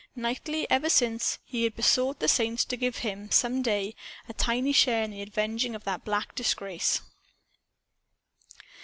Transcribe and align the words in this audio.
Nightly, 0.15 0.65
ever 0.71 0.89
since, 0.89 1.37
he 1.43 1.63
had 1.63 1.75
besought 1.75 2.17
the 2.19 2.27
saints 2.27 2.65
to 2.65 2.75
give 2.75 2.97
him, 3.05 3.29
some 3.29 3.61
day, 3.61 3.93
a 4.27 4.33
tiny 4.33 4.71
share 4.71 5.03
in 5.03 5.11
the 5.11 5.21
avenging 5.21 5.75
of 5.75 5.83
that 5.83 6.03
black 6.03 6.33
disgrace. 6.33 7.01